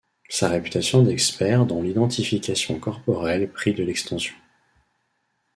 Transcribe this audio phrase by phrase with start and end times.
[0.29, 4.33] Sa réputation d’expert dans l’identification corporelle prit de l’extension.